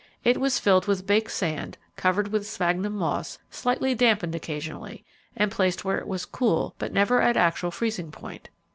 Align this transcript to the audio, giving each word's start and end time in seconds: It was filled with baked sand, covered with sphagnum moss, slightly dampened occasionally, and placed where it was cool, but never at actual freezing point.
It 0.23 0.41
was 0.41 0.57
filled 0.57 0.87
with 0.87 1.05
baked 1.05 1.29
sand, 1.29 1.77
covered 1.95 2.29
with 2.29 2.47
sphagnum 2.47 2.93
moss, 2.93 3.37
slightly 3.51 3.93
dampened 3.93 4.33
occasionally, 4.33 5.05
and 5.37 5.51
placed 5.51 5.85
where 5.85 5.99
it 5.99 6.07
was 6.07 6.25
cool, 6.25 6.73
but 6.79 6.91
never 6.91 7.21
at 7.21 7.37
actual 7.37 7.69
freezing 7.69 8.09
point. 8.09 8.49